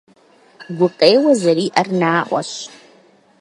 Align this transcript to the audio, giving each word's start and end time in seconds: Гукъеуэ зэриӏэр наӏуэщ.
Гукъеуэ 0.77 1.31
зэриӏэр 1.41 1.87
наӏуэщ. 1.99 2.51